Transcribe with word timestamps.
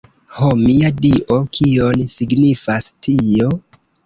Ho, 0.35 0.47
mia 0.61 0.87
Dio, 1.01 1.37
kion 1.57 2.01
signifas 2.15 2.89
tio? 3.09 3.53